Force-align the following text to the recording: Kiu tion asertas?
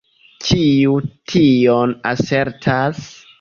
Kiu 0.45 0.95
tion 1.33 1.93
asertas? 2.13 3.05